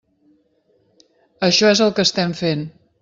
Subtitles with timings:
[1.49, 2.65] Això és el que estem fent.